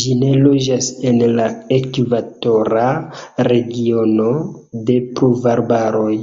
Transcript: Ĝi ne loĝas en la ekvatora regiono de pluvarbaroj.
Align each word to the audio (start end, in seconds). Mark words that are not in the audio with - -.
Ĝi 0.00 0.12
ne 0.18 0.26
loĝas 0.42 0.90
en 1.10 1.18
la 1.38 1.46
ekvatora 1.78 2.84
regiono 3.50 4.28
de 4.92 4.98
pluvarbaroj. 5.18 6.14